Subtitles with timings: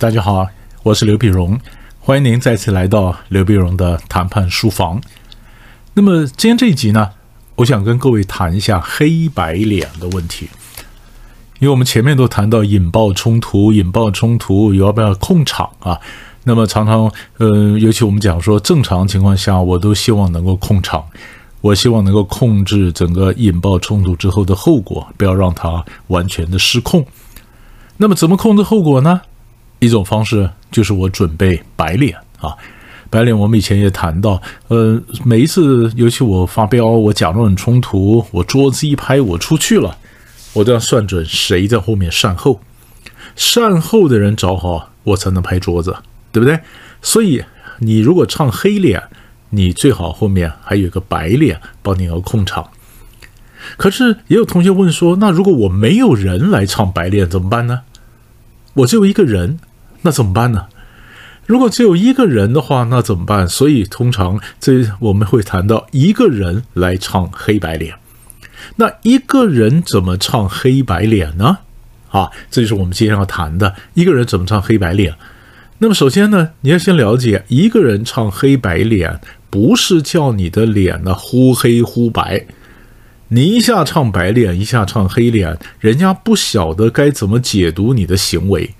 [0.00, 0.48] 大家好，
[0.82, 1.60] 我是刘碧荣，
[2.00, 4.98] 欢迎您再次来到刘碧荣的谈判书房。
[5.92, 7.10] 那么今天这一集呢，
[7.56, 10.48] 我想跟各位谈一下黑白脸的问题，
[11.58, 16.00] 因为我们前面都谈到引爆冲突，引爆冲突要不要控场啊？
[16.44, 21.04] 那么常常，呃，尤其我们讲说正常情况下，我都希望能够控场，
[21.60, 27.04] 我希望能够控制整个引爆冲突之后的后果，不要让它完全的失控。
[27.98, 29.20] 那么怎么控制后果呢？
[29.80, 32.56] 一种方式就是我准备白脸啊，
[33.10, 39.96] 白脸我们以前也谈到，呃，每一次尤其我发飙，我假装很冲突，我桌子一拍，我出去了，
[40.52, 42.60] 我都要算准谁在后面善后，
[43.34, 45.96] 善后的人找好，我才能拍桌子，
[46.30, 46.60] 对不对？
[47.02, 47.42] 所以
[47.78, 49.02] 你如果唱黑脸，
[49.48, 52.70] 你最好后面还有个白脸帮你要控场。
[53.76, 57.80] 可是也有同学问说，那如果我没有人来唱白脸怎么办呢？
[58.74, 59.58] 我只有一个人，
[60.02, 60.66] 那怎么办呢？
[61.46, 63.48] 如果只有一个人的话，那怎么办？
[63.48, 67.94] 所以通常这我们会谈到一个人来唱黑白脸。
[68.76, 71.58] 那一个人怎么唱黑白脸呢？
[72.10, 75.14] 啊，这就是我们今天要谈的一个人怎么唱黑白脸。
[75.78, 82.46] 那么首先呢，你要先了解一个人唱黑白脸，不是叫你的脸呢忽黑忽白。
[83.28, 88.74] 你一下唱白脸，一下唱黑脸，人家不晓得该怎么解读你的行为，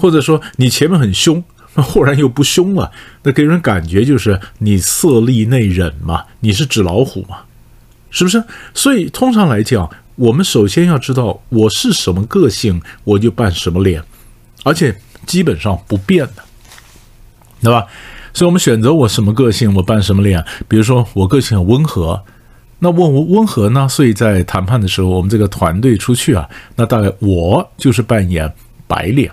[0.00, 1.42] 或者说你前面很凶，
[1.74, 2.90] 那 忽然又不凶了，
[3.22, 7.40] 那给人感觉就是你色厉内荏嘛，你是纸老虎嘛，
[8.10, 8.42] 是不是？
[8.74, 14.02] 所以通常来讲，我们首先要知道我是什么个性，我就扮什么脸，
[14.64, 16.42] 而且基本上不变的，
[17.62, 17.86] 对吧？
[18.32, 20.44] 所以我们选择我什么个性，我扮什么脸。
[20.68, 22.22] 比如说我个性很温和。
[22.82, 23.86] 那问我温和呢？
[23.86, 28.50] 所以在谈判的时候，我们这个团队出去啊，那大概我就是扮演
[28.86, 29.30] 白脸，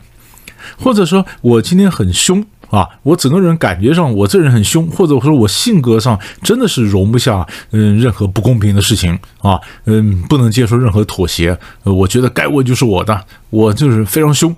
[0.78, 14.56] 或者说我今天很凶啊，我整个人感觉上我这人很凶，或者说我性格上真的是容不下嗯任何不公平的事情啊，嗯不能接受任何妥协，我觉得该我就是我的，我就是非常凶。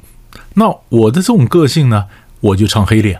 [0.56, 2.06] 那我的这种个性呢，
[2.40, 3.20] 我就唱黑脸。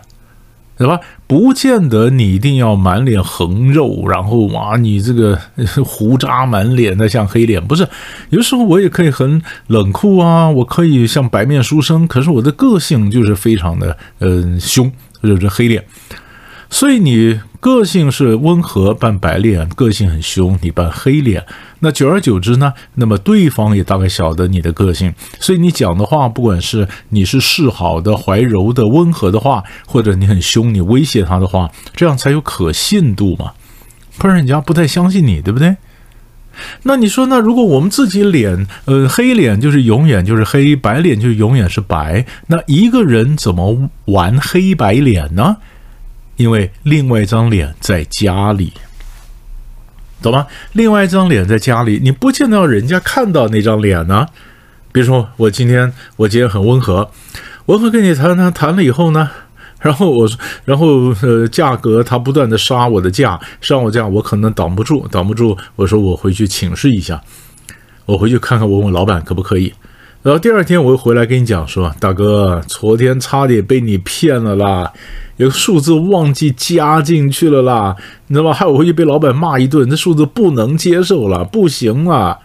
[0.80, 0.98] 对吧？
[1.26, 5.38] 不见得你一定要满脸横肉，然后哇，你这个
[5.84, 7.86] 胡渣满脸的像黑脸，不是？
[8.30, 14.90] 有时候我也可以很冷酷啊，我可以像白面书生，可是我的个性就是非常的嗯凶，
[15.22, 15.84] 就是黑脸。
[16.70, 21.44] 所以你个性是温和扮白脸，个性很凶，你扮黑脸。
[21.80, 33.52] 那久而久之呢，那么对方也大概晓得你的个性，所以你讲的话，不管是你是示好的、怀柔的、温和的话，或者你很凶、你威胁他的话，这样才有可信度嘛，
[34.16, 35.76] 不然人家不太相信你，对不对？
[36.84, 45.56] 那你说，那如果我们自己脸，呃，黑脸就是永远就是黑，白脸就永远是白，那一个人怎么玩黑白脸呢？
[46.40, 48.72] 因为另外一张脸在家里。
[50.22, 50.46] 懂吗？
[50.72, 54.26] 另外一张脸在家里，你不见得要人家看到那张脸呢。
[54.92, 57.10] 比如说，我今天我今天很温和，
[57.66, 59.30] 温和跟你谈谈谈了以后呢，
[59.80, 60.28] 然后我
[60.64, 65.56] 然后呃价格他不断的杀我的价，杀我价，我可能挡不住，挡不住。
[65.76, 67.22] 我说我回去请示一下，
[68.04, 69.72] 我回去看看，我问老板可不可以。
[70.22, 74.92] 然后第二天我又回来跟你讲说，大哥，昨天差点被你骗了啦。
[75.38, 78.52] 有个数字忘记加进去了啦，你知道吗？
[78.52, 82.40] 害我回去被老板骂一顿，这数字不能接受了，不行了，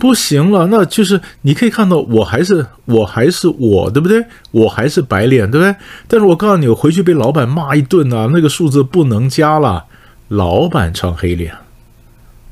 [0.00, 0.66] 不行了。
[0.66, 4.24] 那就是你可以看到，我还是我还是我，对不对？
[4.50, 5.76] 我还是白脸，对不对？
[6.08, 9.84] 但是我告诉你，我回去被老板骂一顿啊，那个数字不能加了，
[10.26, 11.54] 老板唱黑脸，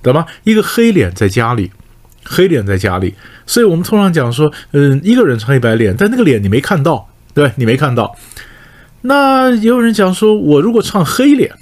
[0.01, 0.25] 懂吗？
[0.45, 1.73] 一个黑脸在家里，
[2.25, 3.15] 黑脸在家里，
[3.47, 8.17] 所以我们通常讲说，嗯，一个人唱黑白脸，但那个脸你没看到，对你没看到。
[9.03, 11.53] 那也有人讲说，我如果唱黑脸，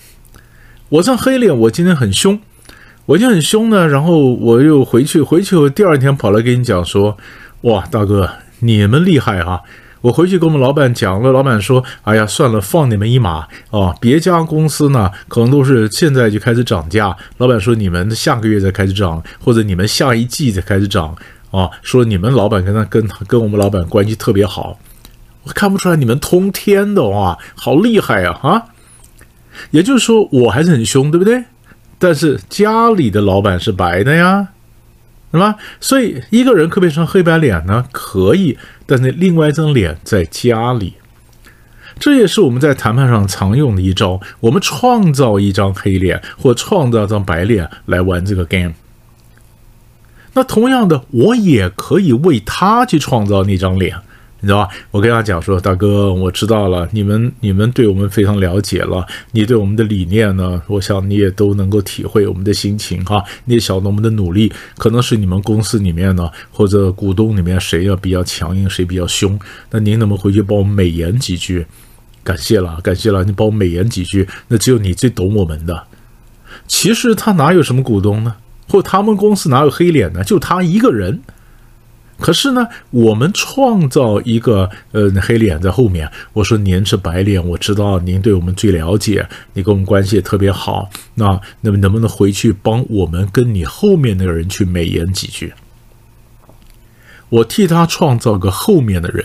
[0.90, 2.38] 我唱黑脸，我今天很凶，
[3.06, 3.88] 我就很凶呢。
[3.88, 7.16] 然后我又回去，回去我第二天跑来跟你讲说，
[7.62, 9.60] 哇，大哥，你们厉害啊！
[10.02, 13.94] 我回去跟我们老板讲了，老板说，哎呀，算了，放你们一马啊。
[14.00, 17.16] 别家公司呢，可能都是现在就开始涨价。
[17.36, 21.14] 老板说，你们下个月再开始涨，或者你们下一季再开始涨
[21.50, 21.68] 啊。
[21.82, 24.78] 说你们老板跟他跟跟我们老板关系特别好。
[25.42, 28.38] 我看不出来你们通天的哇，好厉害呀！
[28.42, 28.62] 啊，
[29.70, 31.44] 也就是说我还是很凶，对不对？
[31.98, 34.48] 但是家里的老板是白的呀，
[35.32, 35.56] 是吧？
[35.80, 37.84] 所以一个人可不可以唱黑白脸呢？
[37.92, 40.94] 可以，但是另外一张脸在家里，
[41.98, 44.20] 这也是我们在谈判上常用的一招。
[44.40, 48.74] 我们创造一张黑脸或创造张白脸来玩这个 game。
[50.34, 53.96] 那同样的，我也可以为他去创造那张脸。
[54.42, 54.68] 你知道吧？
[54.90, 63.22] 我跟他讲说，大哥，我知道了，你们你们对我们非常了解了，你对我们的理念呢，我想你也都能够体会我们的心情哈。
[63.44, 69.38] 你也晓得我们的努力，可能是你们公司里面呢，或者股东里面谁要比较强硬，谁比较凶，
[69.70, 71.66] 那您能不能回去帮我们美言几句？
[72.24, 75.84] 感谢了，感谢了，你帮我美言几句，那只有你最懂我们的。
[76.66, 78.36] 其实他哪有什么股东呢？
[78.68, 80.24] 或他们公司哪有黑脸呢？
[80.24, 81.20] 就他一个人。
[82.20, 86.08] 可是呢，我们创造一个呃黑脸在后面。
[86.32, 90.88] 我说您是白脸，我知道您对我们最了解，你跟我们关系也特别好。
[91.14, 95.52] 那那么能不能回去帮我们跟你后面那个人去美言几句？
[97.30, 99.24] 我替他创造个后面的人。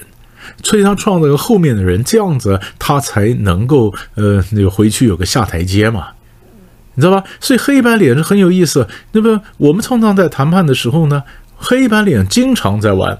[0.62, 6.10] 催他创造个后面的人，这样子他才能够呃那个回去有个下台阶嘛，
[6.94, 7.24] 你知道吧？
[7.40, 8.88] 所以黑白脸是很有意思。
[9.14, 11.24] 那么我们通常在谈判的时候呢，
[11.56, 13.20] 黑白脸经常在玩。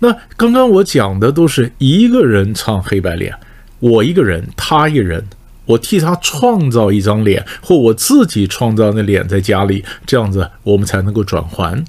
[0.00, 3.34] 那刚刚我讲的都是一个人唱黑白脸，
[3.78, 5.24] 我一个人，他一人，
[5.66, 11.84] 我替他创造一张脸，或我自己创造那脸在家里，这样子我们才能够转还。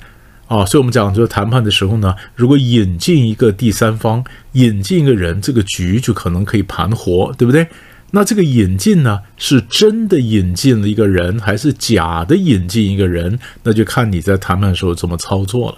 [0.48, 7.66] 啊，所以我们讲，就谈判的时候呢，如果引进一个第三方，引进一个人，这个局就可能可以盘活，对不对？
[8.12, 13.40] 那这个引进呢，是真的引进了一个人，还是假的引进一个人？
[13.64, 15.78] 那就看你在谈判的时候怎么操作了。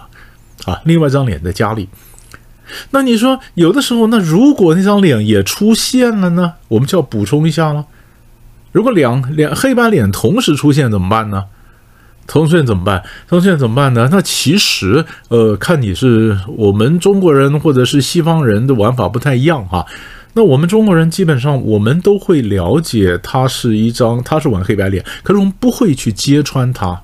[0.72, 1.88] 啊，另外一张脸在家里，
[2.90, 6.54] 那你说有的时候，那如果那张脸也出现了呢？
[6.68, 7.86] 我们就要补充一下了。
[8.72, 11.44] 如果两两黑白脸同时出现怎么办呢？
[12.26, 13.02] 同时出现怎么办？
[13.28, 14.08] 同时出现怎么办呢？
[14.10, 19.84] 那其实，呃，看你是我们中国人或者是西方人的玩法不太一样哈。
[20.34, 27.00] 那我们中国人基本上我们都会了解，他是一张他是玩黑白脸，可是我们不会去揭穿他。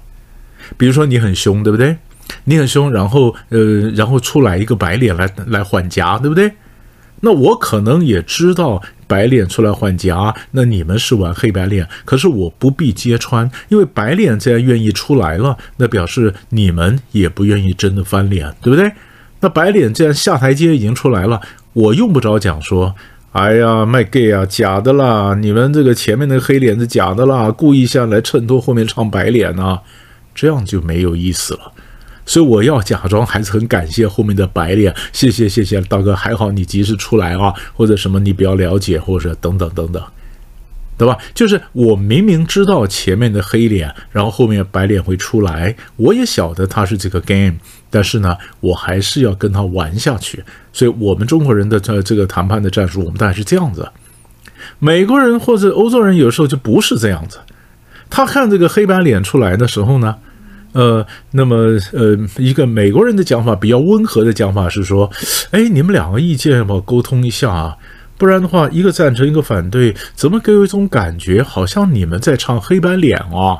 [0.77, 1.97] 比如说你很凶，对不对？
[2.45, 6.53] 你很凶，然后呃，然后出来一个白脸来来换夹，对不对？
[7.21, 8.83] 那我可能也知道。
[9.07, 18.93] 白脸出来换夹，那你们是玩黑白脸，可是我不必揭穿，因为白脸既然愿意出来了，那表示你们也不愿意真的翻脸，对不对？
[19.41, 21.41] 那白脸既然下台阶已经出来了，
[21.73, 22.95] 我用不着讲说，
[23.33, 29.79] 哎呀卖 gay 啊，假的啦，你们这个前面那个黑脸是假的啦，故意下来衬托后面唱白脸呢，
[30.35, 31.73] 这样就没有意思了。
[32.27, 40.03] 所以我要假装还是很感谢后面的白脸，谢谢谢谢大哥，还好你及时出来啊，或者什么你比较了解，或者等等等等，
[40.99, 41.17] 对吧？
[41.33, 47.55] 就是我明明知道前面的黑脸，然后后面白脸会出来，我也晓得他是这个 game，
[47.91, 50.43] 但是呢，我还是要跟他玩下去。
[50.73, 53.87] 所以，我们中国人的这这个谈判的战术，我们大概是这样子。
[54.79, 57.39] 美国人或者欧洲人有时候就不是这样子，
[58.09, 60.17] 他看这个黑白脸出来的时候呢。
[60.73, 61.57] 呃，那么
[61.93, 65.11] 呃，一个美国人的讲法比较温和的讲法是说，
[65.51, 67.77] 哎，你们两个意见要不要沟通一下啊？
[68.17, 73.59] 不然的话，一个赞成一个反对，怎么给我一种感觉，好像你们在唱黑白脸啊？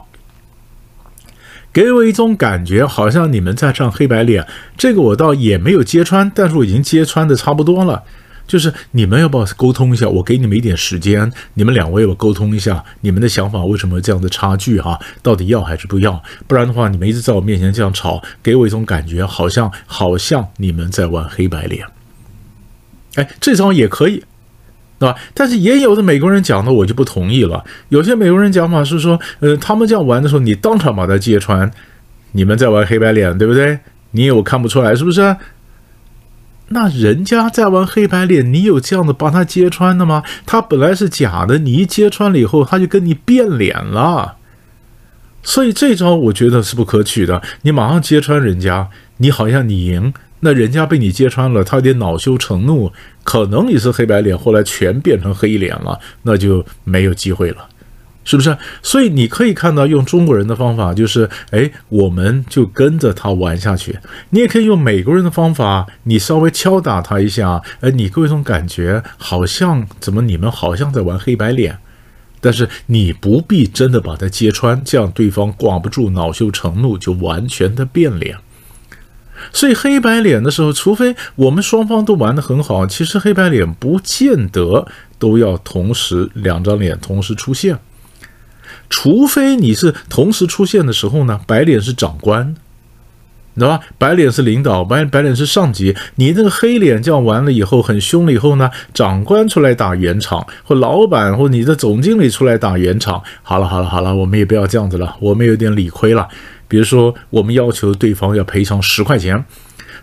[1.73, 4.47] 给我一种感觉，好像你们在唱黑白脸。
[4.77, 8.03] 这个我倒也没有揭穿，但是我已经揭穿的差不多了。
[8.47, 10.09] 就是你们要不要沟通一下？
[10.09, 14.81] 我给你们一点时间，你们两位要沟通一下，你们的想法为什么这样的差距？
[14.81, 16.21] 哈，到底要还是不要？
[16.49, 21.87] 不然的话，你们一直在我面前这样吵，给我一种感觉，好像好像你们在玩黑白脸。
[23.15, 24.25] 哎，这招也可以，
[25.01, 25.17] 对吧？
[25.33, 27.65] 但是也有的美国人讲的，我就不同意了。
[27.89, 31.69] 有些美国人讲法是说，呃，他们这样玩的时候，你当场把他揭穿，
[32.33, 33.81] 你们在玩黑白脸，对不对？
[34.11, 35.37] 你有看不出来是不是？
[36.69, 40.23] 那人家在玩黑白脸，你有这样的把他揭穿的吗？
[40.45, 44.37] 他本来是假的，你一揭穿了以后，他就跟你变脸了。
[45.43, 47.41] 所以这招我觉得是不可取的。
[47.63, 52.93] 你马上揭穿人家，你好像你赢，那人家被你揭穿了，他有点恼羞成怒，
[53.23, 57.69] 可能你是黑白脸，后来全变成黑脸了，那就没有机会了。
[58.23, 58.57] 是不是？
[58.83, 63.99] 所以你可以看到，用中国人的方法，就是，哎，我们就跟着他玩下去。
[64.29, 71.79] 你也可以用美国人的方法，你稍微敲打他一下，哎，你给我一种感觉，好像怎么你们好像在玩黑白脸，
[72.41, 78.37] 但是你不必真的把他揭穿，这样对方挂不住，恼羞成怒，就完全的变脸。
[79.53, 84.87] 所以黑白脸的时候，除非我们双方都玩得很好，其实黑白脸不见得
[85.19, 87.79] 都要同时两张脸同时出现。
[88.89, 92.55] 除非你是同时出现的时候呢，白脸是长官，
[93.55, 93.81] 知道吧？
[93.99, 95.97] 白脸是领导，白白脸是上级。
[96.17, 103.23] 你那个黑脸这样完了以后很凶了以后呢，长官出来打圆场，或老板或你的总经理出来打圆场。
[103.43, 106.29] 好了好了好了，我们也不要这样子了，我们有点理亏了。
[106.71, 109.45] 比如说，我们要求对方要赔偿十块钱，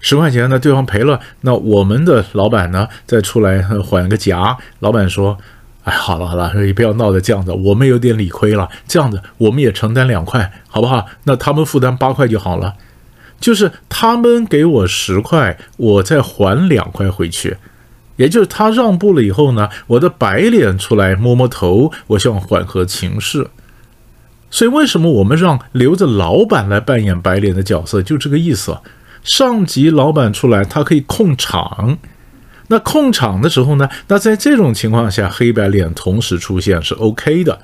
[0.02, 4.58] 十块钱呢，对方赔了，那我们的老板呢再出来缓个夹。
[4.80, 5.38] 老板说
[5.86, 8.68] ：“哎，好了好了，你不要闹得这样子，我们有点理亏了。
[8.86, 11.06] 这样子，我们也承担两块，好不好？
[11.24, 12.74] 那他们负担八块就好了。
[13.40, 17.56] 就是他们给我十块，我再还两块回去。
[18.18, 23.48] 也就是他让步了以后呢，我的白脸出来摸摸头，我想缓和情势。
[24.50, 28.78] 所以为什么我们让留着老板来扮演白脸的角色，就这个意思。”
[29.24, 31.98] 上级老板出来，他可以控场。
[32.70, 33.90] 那控场的时候呢？
[34.08, 37.60] 那在这种情况下，黑白脸同时出现是 OK 的。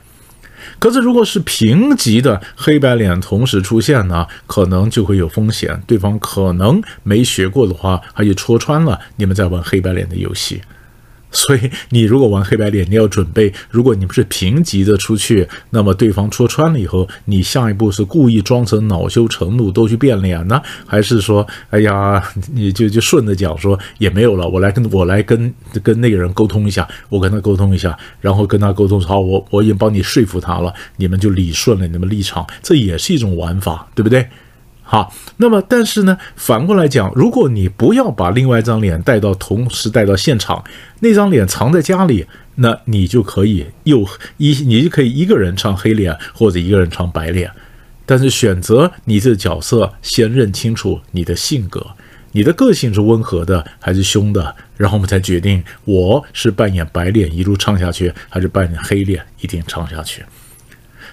[0.80, 5.82] 可是如果是平级的黑白脸同时出现呢，可能就会有风险。
[5.88, 10.62] 对方可能没学过的话，他就戳穿了你们在玩黑白脸的游戏。
[11.34, 22.24] 所以，你如果玩黑白脸，你要准备，如果你不是平级的出去，那么对方戳穿了以后，你下一步是故意装成恼羞成怒都去变脸呢，还是说，哎呀，
[22.54, 34.28] 你就就顺着讲说也没有了，我来跟我来跟跟那个人沟通一下，我跟他沟通一下，然后跟他沟通好，我我已经帮你说服他了，你们就理顺了你们立场，这也是一种玩法，对不对？
[34.94, 40.64] 好，那么但是呢，反过来讲，如果你不要把另外一张脸带到同时带到现场，
[41.00, 44.08] 那张脸藏在家里，那你就可以又
[44.38, 47.50] 一你就可以一个人唱黑脸或者一个人唱白脸，
[48.06, 51.84] 但是选择你这角色，先认清楚你的性格，
[52.34, 60.24] 你的个性是温和的还是凶的，然后我们才决定我是扮演白脸一路唱下去，还是扮演黑脸一定唱下去。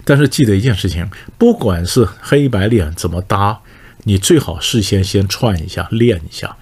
[0.05, 1.09] 但是记得一件事情，
[1.39, 3.59] 不管是黑白脸怎么搭。
[4.05, 6.57] 你最好事先先串一下，练一下，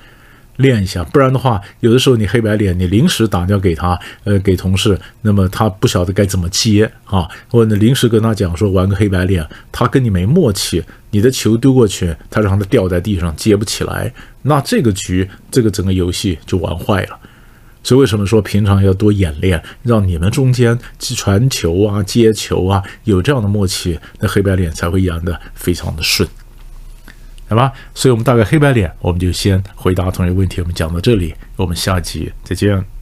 [0.57, 17.19] 练一下，不然的话，有的时候你黑白脸，你临时打电话给他，呃，给同事，那么他不晓得该怎么接啊，或者临时跟他讲说玩个黑白脸，他跟你没默契，你的球丢过去，他让他掉在地上接不起来，那这个局，这个整个游戏就玩坏了。
[17.85, 26.29] 所以为什么说平常要多演练，让你们中间去传球啊、接球啊有这样的默契，那黑白脸才会演得非常的顺。
[27.49, 30.61] 好吧，所以我们大概黑白脸，我们就先回答同学问题。
[30.61, 32.98] 我们讲到这里，我们下集再见。